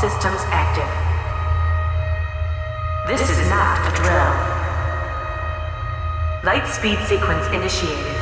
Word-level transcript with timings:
systems 0.00 0.42
active. 0.52 0.90
This 3.08 3.30
is 3.30 3.48
not 3.48 3.80
a 3.88 3.92
drill. 3.96 4.32
Light 6.44 6.66
speed 6.66 6.98
sequence 7.06 7.46
initiated. 7.48 8.16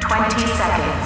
20 0.00 0.46
seconds. 0.56 0.97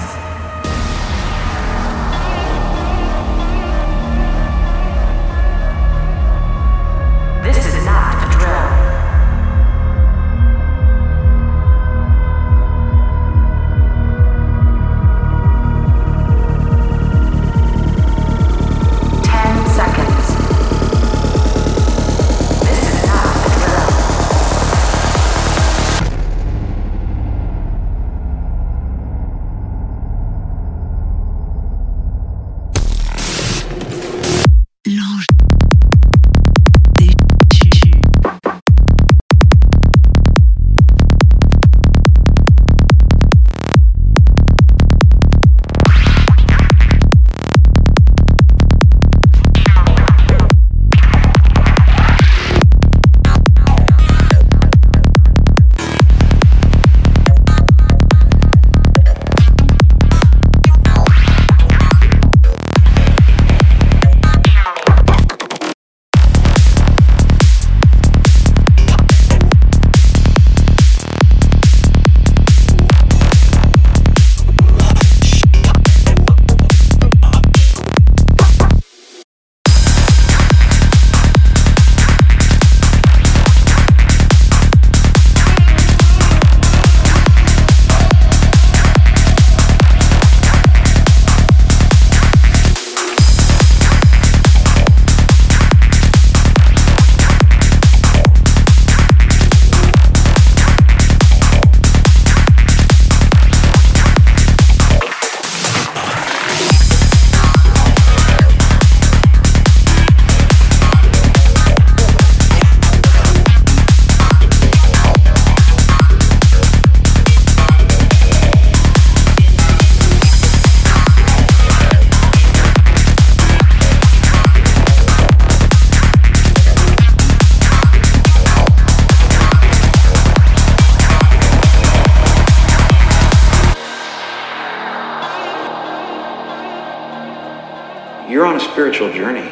Spiritual 138.73 139.13
journey, 139.13 139.51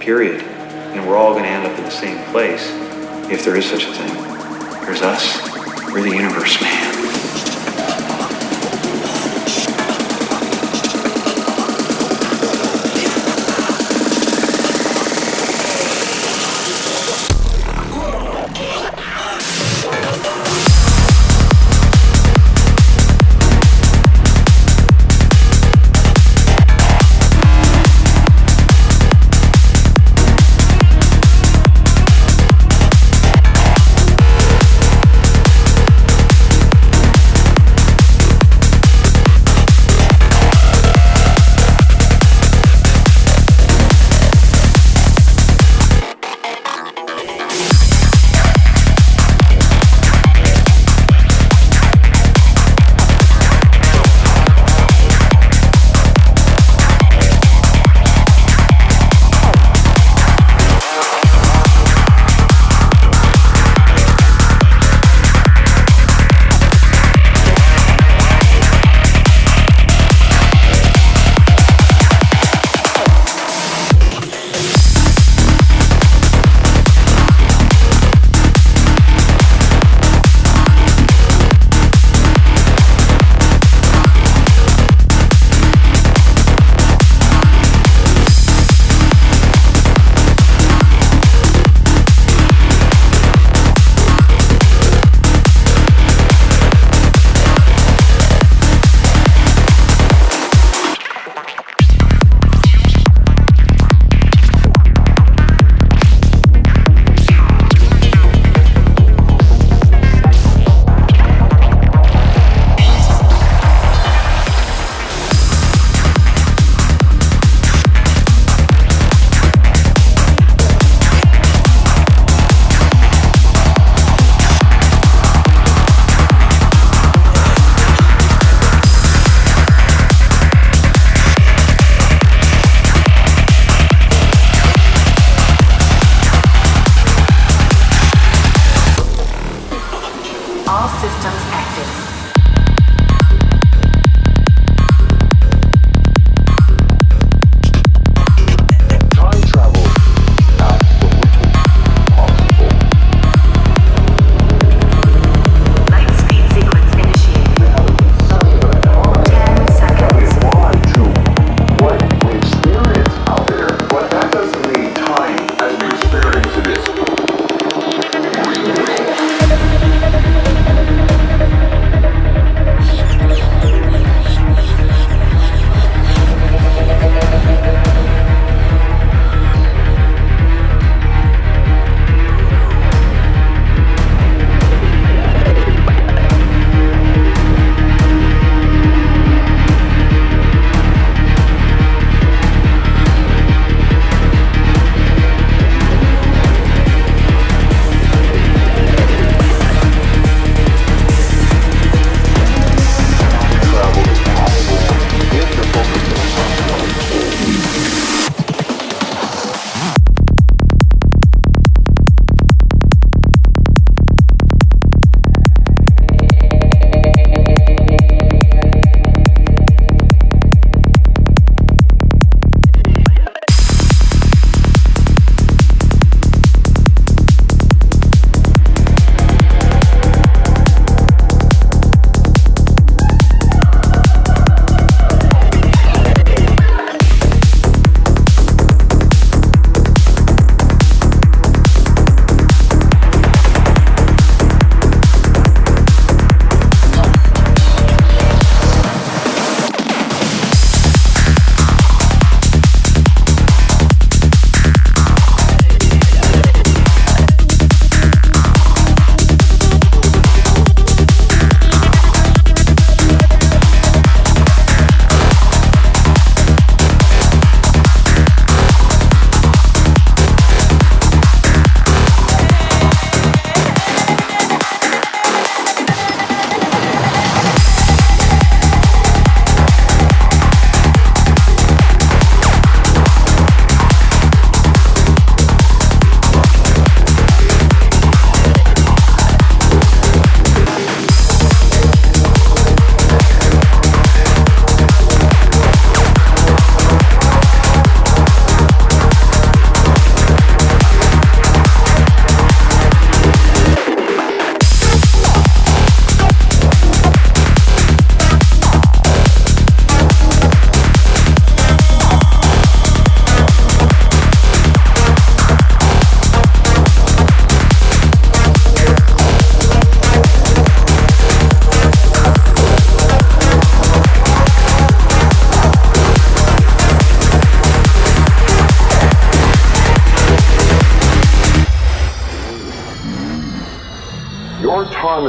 period. 0.00 0.42
And 0.42 1.08
we're 1.08 1.16
all 1.16 1.32
going 1.32 1.44
to 1.44 1.48
end 1.48 1.66
up 1.66 1.78
in 1.78 1.84
the 1.84 1.90
same 1.90 2.22
place, 2.30 2.68
if 3.30 3.42
there 3.42 3.56
is 3.56 3.64
such 3.64 3.84
a 3.84 3.92
thing. 3.92 4.12
There's 4.84 5.00
us. 5.00 5.40
We're 5.90 6.02
the 6.02 6.14
universe, 6.14 6.60
man. 6.60 6.89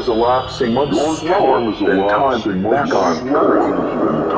Is 0.01 0.07
elapsing 0.07 0.73
much 0.73 0.95
slower 0.95 1.71
than 1.73 2.07
time 2.09 2.63
back 2.63 2.91
on 2.91 3.29
Earth. 3.29 4.30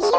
you. 0.00 0.18